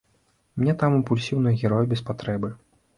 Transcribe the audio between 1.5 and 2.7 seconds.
героі без патрэбы.